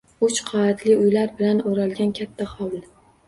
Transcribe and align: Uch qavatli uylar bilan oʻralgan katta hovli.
Uch 0.27 0.37
qavatli 0.45 0.95
uylar 1.01 1.29
bilan 1.41 1.61
oʻralgan 1.73 2.17
katta 2.21 2.49
hovli. 2.57 2.83